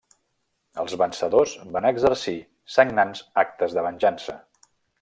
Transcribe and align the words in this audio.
Els 0.83 0.95
vencedors 1.01 1.53
van 1.75 1.87
exercir 1.91 2.35
sagnants 2.77 3.21
actes 3.45 3.77
de 3.79 3.85
venjança. 3.91 4.39